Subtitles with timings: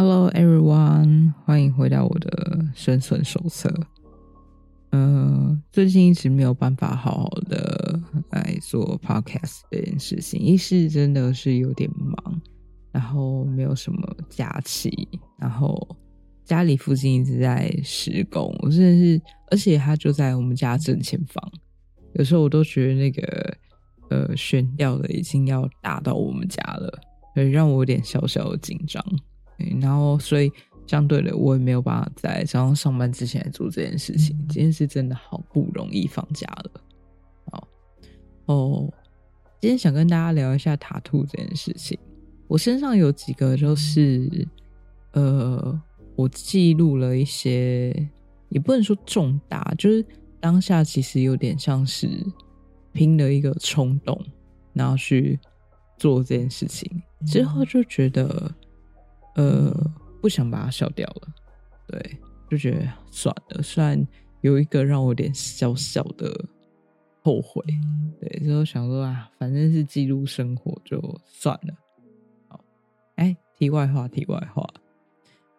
[0.00, 3.68] Hello everyone，欢迎回到我的生存手册。
[4.90, 8.00] 呃，最近一直没有办法好好的
[8.30, 12.40] 来做 podcast 这件事情，一是真的是有点忙，
[12.92, 15.76] 然后没有什么假期，然后
[16.44, 19.20] 家里附近一直在施工，我真的是，
[19.50, 21.42] 而且它就在我们家正前方，
[22.12, 23.56] 有时候我都觉得那个
[24.10, 27.00] 呃悬吊的已经要打到我们家了，
[27.34, 29.04] 所以让我有点小小的紧张。
[29.80, 30.50] 然后，所以
[30.86, 34.36] 相对的，我也没有办法在早上上班之前来做这件事情。
[34.48, 36.80] 今天是真的好不容易放假了，
[37.50, 37.68] 好
[38.46, 38.92] 哦。
[39.60, 41.98] 今天想跟大家聊一下塔兔这件事情。
[42.46, 44.46] 我身上有几个，就是
[45.12, 45.82] 呃，
[46.14, 47.92] 我记录了一些，
[48.48, 50.04] 也不能说重大，就是
[50.40, 52.08] 当下其实有点像是
[52.92, 54.18] 拼了一个冲动，
[54.72, 55.38] 然后去
[55.98, 56.88] 做这件事情，
[57.26, 58.50] 之后就觉得。
[59.38, 59.72] 呃，
[60.20, 61.28] 不想把它消掉了，
[61.86, 62.18] 对，
[62.50, 63.62] 就觉得算了。
[63.62, 64.04] 虽然
[64.40, 66.44] 有一个让我有点小小的
[67.22, 67.62] 后悔，
[68.20, 71.74] 对，之后想说啊，反正是记录生活，就算了。
[72.48, 72.58] 好，
[73.14, 74.68] 哎，题外话，题外话，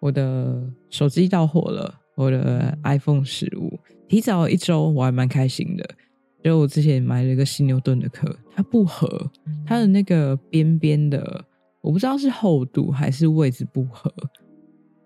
[0.02, 5.90] 我的手机到货了，我的 iPhone 十五提早一周，我还蛮开心的。
[6.44, 9.32] 就我之前买了一个犀牛顿的壳，它不合，
[9.66, 11.46] 它的那个边边的。
[11.82, 14.14] 我不知道是厚度还是位置不合，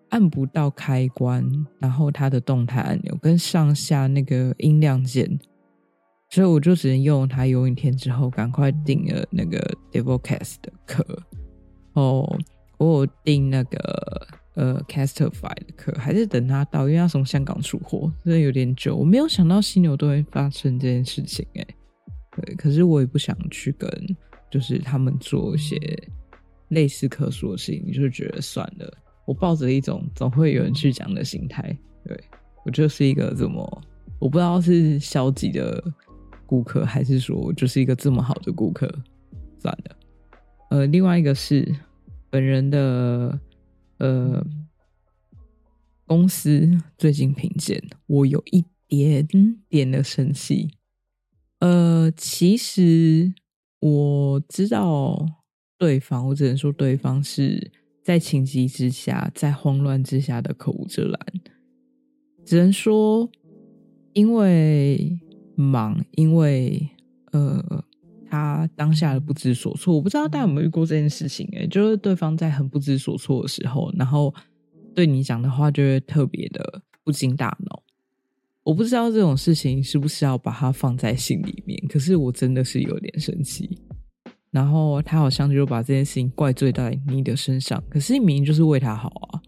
[0.09, 1.47] 按不到开关，
[1.79, 5.39] 然后它的动态按钮跟上下那个音量键，
[6.29, 9.59] 所以我就只能用它有一天之后，赶快订了那个
[9.91, 11.05] Devilcast 的壳。
[11.93, 12.37] 哦，
[12.79, 18.95] 我订那个呃 Castify 的壳，还是等它到，因为它从香港出货，真的有点久。
[18.95, 21.67] 我没有想到犀牛都会发生这件事情，哎，
[22.35, 23.87] 对，可是我也不想去跟
[24.49, 25.77] 就是他们做一些。
[26.69, 28.97] 类似可说的事情，你就觉得算了。
[29.25, 32.19] 我抱着一种总会有人去讲的心态，对
[32.65, 33.81] 我就是一个这么
[34.19, 35.81] 我不知道是消极的
[36.45, 38.85] 顾客，还是说我就是一个这么好的顾客，
[39.59, 39.95] 算了。
[40.71, 41.73] 呃，另外一个是
[42.29, 43.39] 本人的
[43.99, 44.45] 呃
[46.05, 49.27] 公司最近评鉴，我有一点
[49.69, 50.71] 点的生气。
[51.59, 53.33] 呃，其实
[53.79, 55.42] 我知道。
[55.83, 57.69] 对方，我只能说对方是
[58.01, 61.19] 在情急之下，在慌乱之下的口无遮拦。
[62.45, 63.29] 只能说，
[64.13, 65.19] 因为
[65.55, 66.89] 忙，因为
[67.33, 67.83] 呃，
[68.29, 69.93] 他当下的不知所措。
[69.93, 71.45] 我不知道大家有没有遇过这件事情？
[71.51, 74.33] 哎，就是对方在很不知所措的时候，然后
[74.95, 77.83] 对你讲的话就会特别的不经大脑。
[78.63, 83.77] 我不知道这种事情是不是要把它放在心里面，可是我真的是有点生气。
[84.53, 89.41] 然后他好像就把这件事情怪罪在你的身上，可是明明就是为他好啊，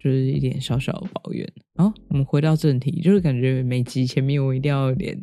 [0.00, 1.48] 就是一点小小的抱怨。
[1.76, 5.16] 好，我们回到正题，就是感觉每集前面我一定要有点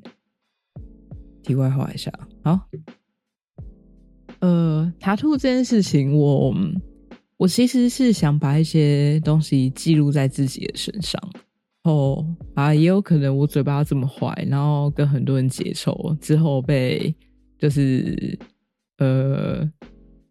[1.44, 2.10] 题外话一下。
[2.46, 2.62] 好，
[4.40, 6.56] 呃，塔兔这件事情，我
[7.36, 11.22] 我其实是想把一些东西记录在自己的身上。
[11.84, 17.14] 哦啊，也有可能我嘴巴这么坏，然后跟很多人结仇之后被
[17.60, 18.40] 就是。
[19.04, 19.70] 呃，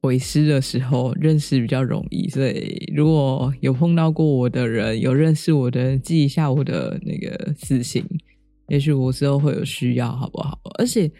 [0.00, 8.02] 为师的时候认识比较容易，所以如果有碰到过我的人，有认识我的人，记一下我的那个私信，
[8.68, 10.58] 也许我之后会有需要，好不好？
[10.78, 11.10] 而且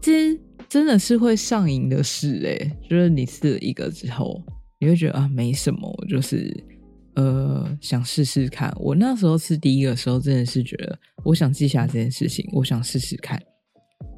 [0.00, 0.38] 这
[0.68, 4.40] 真的是会上瘾的事，哎，就是你试了一个之后，
[4.78, 6.56] 你会觉得啊没什么，我就是
[7.16, 8.72] 呃想试试看。
[8.78, 13.42] 我那时候吃第一个时候，真的是觉得我想记下这件事情，我想试试看。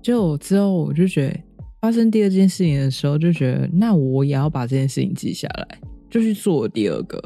[0.02, 1.40] 就之后我就觉得。
[1.82, 7.20] 发生第二件事情的时候，就觉得那我也要把这件事情记下来，就去做第二个。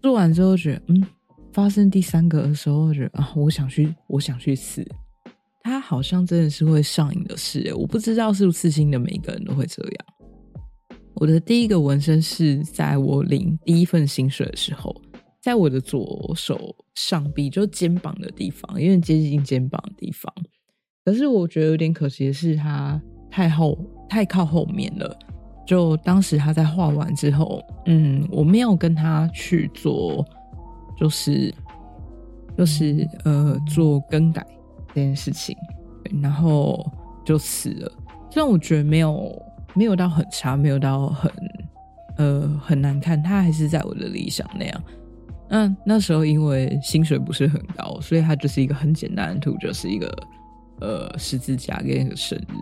[0.00, 1.06] 做完之后觉得，嗯，
[1.52, 4.82] 发生第三个的时候，觉得啊，我想去，我想去死。
[5.62, 10.06] 他好像真的是会上瘾的事，我不知道是不是刺青的每一个人都会这样。
[11.16, 14.98] 我的第一个纹身是在我领第一份薪水的时候，
[15.42, 20.32] 在我的左手上臂，就肩膀的地方，有点接近肩膀的地方。
[21.04, 22.98] 可是我觉得有点可惜的是，他。
[23.34, 23.76] 太后
[24.08, 25.18] 太靠后面了，
[25.66, 30.24] 就当时他在画完之后，嗯，我没有跟他去做，
[30.96, 31.52] 就是
[32.56, 34.46] 就是呃做更改
[34.94, 35.56] 这件事情，
[36.22, 36.88] 然后
[37.24, 37.90] 就死了。
[38.30, 39.42] 虽然我觉得没有
[39.74, 41.32] 没有到很差，没有到很
[42.18, 44.82] 呃很难看，他还是在我的理想那样。
[45.48, 50.16] 那那时候因为薪水不是很高，所以他就是一个很简单的图，就是一个
[50.80, 52.54] 呃十字架跟一个生日。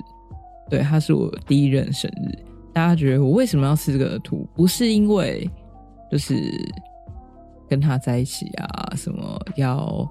[0.70, 2.38] 对，他是我第一任生日。
[2.72, 4.48] 大家觉得我为什么要吃这个图？
[4.54, 5.50] 不是因为
[6.10, 6.34] 就是
[7.68, 10.10] 跟他在一起啊，什么要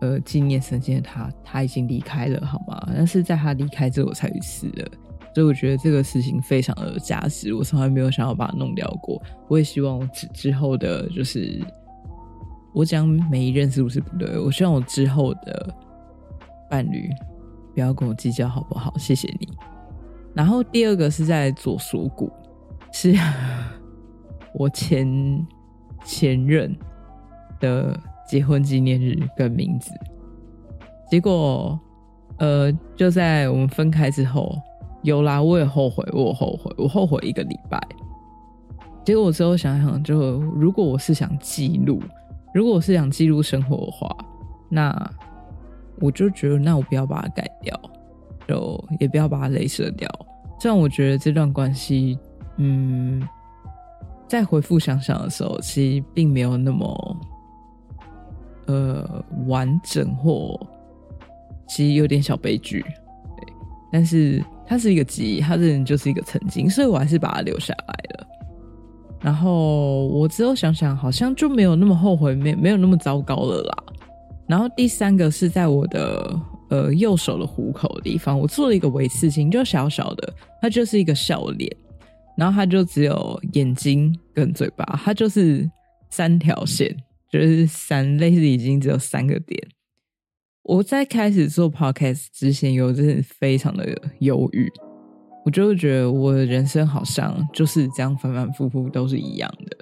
[0.00, 2.80] 呃纪念曾经的他，他已经离开了，好吗？
[2.94, 4.88] 但是在他离开之后，我才去死的，
[5.34, 9.20] 所以我觉得这个事情非常的有价值，我从来没有想要把它弄掉过。
[9.48, 11.60] 我也希望之之后的，就是
[12.72, 14.38] 我讲每一任是不是不对？
[14.38, 15.74] 我希望我之后的
[16.70, 17.10] 伴侣
[17.74, 18.96] 不要跟我计较，好不好？
[18.96, 19.48] 谢谢你。
[20.36, 22.30] 然后第二个是在左锁骨，
[22.92, 23.12] 是
[24.54, 25.44] 我前
[26.04, 26.76] 前任。
[27.58, 27.98] 的
[28.28, 29.90] 结婚纪念日跟名字，
[31.10, 31.80] 结果，
[32.36, 34.54] 呃，就在我们分开之后，
[35.00, 37.80] 有啦，我也后悔，我后悔，我后悔一个礼拜。
[39.06, 41.98] 结果我之后想想，就如果我是想记录，
[42.52, 44.14] 如果我是想记录生活的话，
[44.68, 45.10] 那
[45.98, 47.80] 我就觉得，那我不要把它改掉，
[48.48, 50.08] 就也不要把它镭射掉。
[50.58, 52.18] 这样我觉得这段关系，
[52.56, 53.22] 嗯，
[54.28, 57.16] 在回复想想的时候，其实并没有那么。
[58.68, 60.58] 呃，完整或
[61.68, 62.80] 其实有点小悲剧，
[63.36, 63.54] 对，
[63.92, 68.26] 但是它是一个记忆，它这人就是一个曾经，所以我还是把它留下来了。
[69.20, 73.84] 然后我之后想想，好像就没有那么后悔，没没有那么糟糕了啦。
[74.48, 76.36] 然后第三个是在我的
[76.68, 81.70] 呃右手的虎口的地方，我做了一个微刺青，就小小的，它就是一个笑脸，
[82.36, 85.70] 然后它就只有眼睛跟嘴巴，它就是
[86.10, 86.96] 三条线。
[87.28, 89.60] 就是三，类似已经只有三个点。
[90.62, 93.84] 我在开始做 podcast 之前，有阵非常的
[94.20, 94.72] 忧郁，
[95.44, 99.76] 我就觉得我的人生好像就是这样反反复复都是一样的，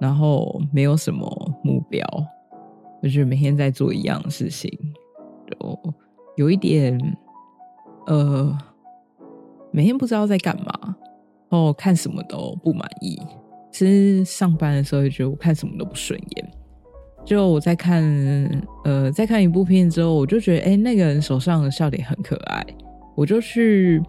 [0.00, 1.28] 然后没有什么
[1.62, 2.02] 目标，
[3.02, 4.70] 我就是每天在做一样的事情，
[5.50, 5.94] 就
[6.36, 6.98] 有一点
[8.06, 8.56] 呃，
[9.72, 10.96] 每天不知道在干嘛，
[11.48, 13.20] 然后看什么都不满意。
[13.72, 16.50] 其实上班的时候，就觉得我看什么都不顺眼。
[17.24, 18.02] 就我在看，
[18.84, 22.64] 呃，在看一部片之后，我就觉得，哎，那个人手上的笑脸很可爱，
[23.16, 24.00] 我就去，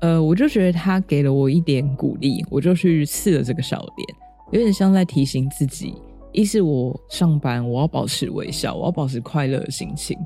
[0.00, 4.08] 呃，我就觉得他给了我一点鼓励，我就去刺了这个笑脸，
[4.52, 5.94] 有点像在提醒自己，
[6.30, 10.16] 一是我上班我要保持微笑，我要保持快乐的心情，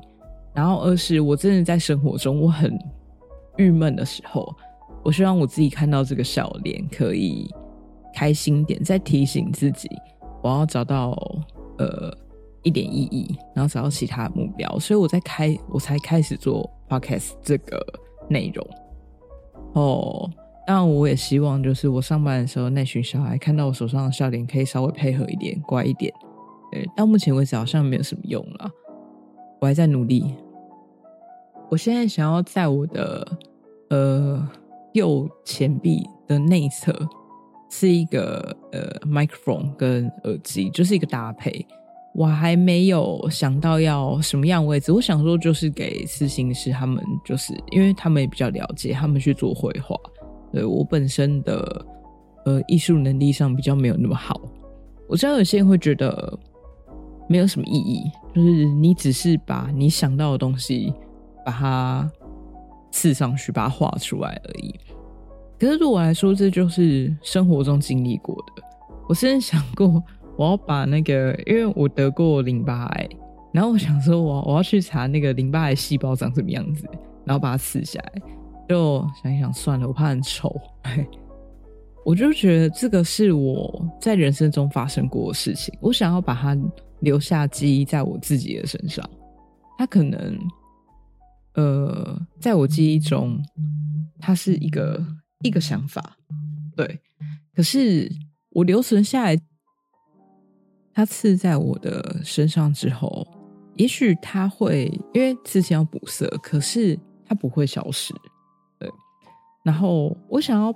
[0.53, 2.77] 然后二是我真的在生活中我很
[3.57, 4.53] 郁闷的时候，
[5.03, 7.49] 我希望我自己看到这个笑脸可以
[8.13, 9.89] 开心点，再提醒自己，
[10.41, 11.17] 我要找到。
[11.79, 12.13] 呃，
[12.61, 17.81] 一点意义，然后找到其他目标，所以我在开，我才开始做 podcast 这个
[18.29, 18.67] 内容。
[19.75, 20.29] 哦，
[20.67, 26.13] 当然我也希望，就是我上班的时候，那群小孩看到我手上的笑脸，可以稍微配合一点，乖一点。
[26.69, 28.69] 对，到目前为止好像没有什么用了，
[29.59, 30.33] 我还在努力。
[31.69, 33.27] 我现在想要在我的
[33.89, 34.49] 呃
[34.93, 36.93] 右前臂的内侧。
[37.71, 41.63] 是一个呃，microphone 跟耳机，就是一个搭配。
[42.15, 44.91] 我还没有想到要什么样位置。
[44.91, 49.95] 我想说，就是给私心师他们，就是因为他们也比较了解，他们去做绘画。
[50.51, 51.85] 对我本身的
[52.45, 54.41] 呃艺术能力上比较没有那么好。
[55.07, 56.39] 我知道有些人会觉得
[57.29, 60.91] 没有什么意义，就是你只是把你想到的东西
[61.45, 62.11] 把它
[62.91, 64.73] 刺上去，把它画出来而已。
[65.59, 68.63] 可是对我来说，这就是生活中经历过的。
[69.07, 70.03] 我甚至想过，
[70.35, 73.07] 我要把那个，因为我得过淋巴癌，
[73.51, 76.89] 然后我想说，我我要去查那个淋巴癌细胞长什么样子，
[77.25, 78.21] 然后把它刺下来。
[78.67, 80.55] 就想一想，算了，我怕很丑。
[82.05, 86.57] 我就觉得这个是我在人生中发生过的事情，我想要把它
[87.01, 89.07] 留下记忆在我自己的身上。
[89.77, 90.37] 它可能，
[91.53, 93.41] 呃，在我记忆中，
[94.19, 95.05] 它是一个。
[95.41, 96.17] 一个想法，
[96.75, 96.99] 对，
[97.55, 98.11] 可是
[98.49, 99.39] 我留存下来，
[100.93, 103.25] 它刺在我的身上之后，
[103.77, 108.13] 也许它会因为之前要补色，可是它不会消失，
[108.77, 108.91] 对。
[109.63, 110.73] 然后我想要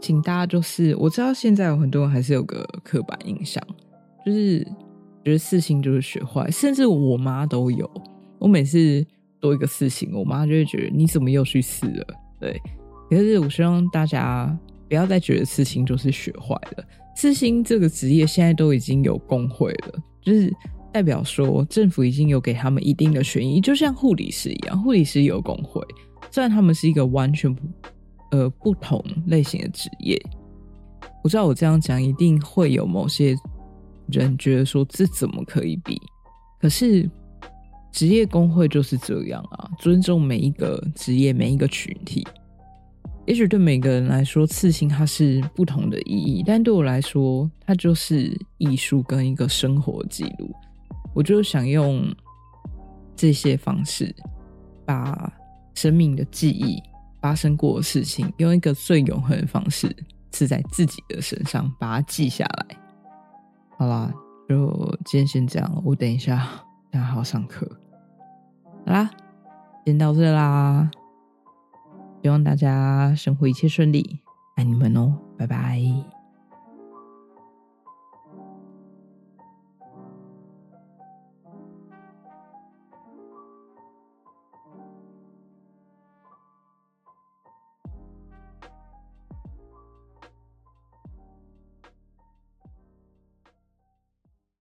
[0.00, 3.60] 请大家，就是我知道现在有很多人还是有个刻板印象，
[4.24, 4.64] 就是
[5.28, 7.88] 觉得四星就是学坏，甚至我妈都有。
[8.38, 9.04] 我每次
[9.40, 12.06] 多一个四星，我妈就会觉得你怎么又去试了，
[12.40, 12.58] 对。
[13.10, 14.58] 可是，我希望大家
[14.88, 16.84] 不要再觉得刺青就是学坏了。
[17.14, 20.50] 刺青这个职业现在都已经有工会了，就是
[20.90, 25.82] 代表说政府已经有给他们一定的权益，就像护理师一样，护理师有工会。
[26.30, 27.62] 虽然他们是一个完全不
[28.30, 30.18] 呃不同类型的职业，
[31.22, 33.34] 我知道我这样讲一定会有某些
[34.08, 36.00] 人觉得说这怎么可以比？
[36.60, 37.08] 可是
[37.92, 42.26] 职业工会就是这样啊，尊重每一个职业每一个群体。
[43.26, 50.50] 也许对每个人来说，刺青它是不同的意义，但对我来说，它就是艺术跟一个生活记录。
[51.14, 52.10] 我就想用
[53.14, 54.14] 这些方式，
[54.86, 55.30] 把
[55.74, 56.82] 生命的记忆、
[57.20, 59.94] 发生过的事情，用一个最永恒的方式
[60.30, 62.87] 刺在自己的身上，把它记下来。
[63.78, 64.12] 好啦，
[64.48, 66.48] 就今天先这样，我等一下
[66.90, 67.64] 等下还要上课。
[68.84, 69.08] 好啦，
[69.86, 70.90] 先到这啦。
[72.20, 74.20] 希望大家生活一切顺利，
[74.56, 76.17] 爱你们哦，拜拜。